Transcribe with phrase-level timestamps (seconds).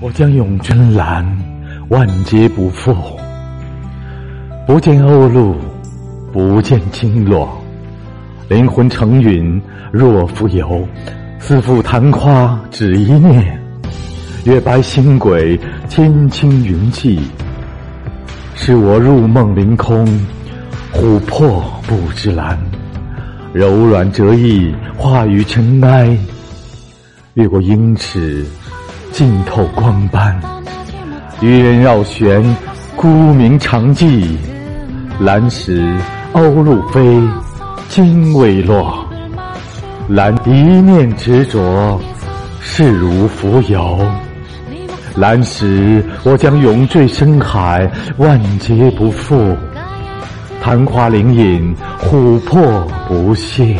[0.00, 1.24] 我将永真蓝，
[1.88, 2.94] 万劫不复。
[4.66, 5.56] 不见鸥鹭，
[6.32, 7.48] 不见鲸落，
[8.48, 9.60] 灵魂成云
[9.92, 10.86] 若浮游。
[11.38, 13.60] 似负昙花只一念，
[14.44, 15.58] 月白星轨
[15.90, 17.20] 天青云际。
[18.54, 20.06] 是我入梦凌空，
[20.94, 22.58] 琥珀不知蓝，
[23.52, 26.16] 柔软折翼化于尘埃。
[27.34, 28.46] 越过英尺，
[29.14, 30.36] 浸透光斑。
[31.40, 32.44] 渔人绕旋，
[32.96, 34.36] 孤鸣长记。
[35.20, 35.96] 蓝石
[36.32, 37.22] 鸥鹭飞，
[37.88, 39.06] 金未落。
[40.08, 42.00] 蓝一念执着，
[42.60, 44.04] 势如浮游。
[45.14, 49.56] 蓝石我将永坠深海，万劫不复。
[50.60, 53.78] 昙花灵隐，琥珀不现。